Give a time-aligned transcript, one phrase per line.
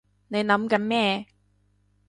[0.29, 1.27] 你諗緊咩？